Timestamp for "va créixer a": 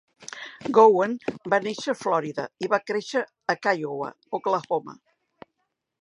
2.75-3.59